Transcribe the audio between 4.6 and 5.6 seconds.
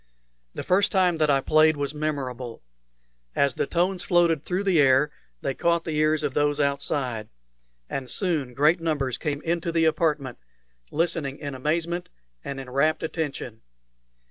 the air they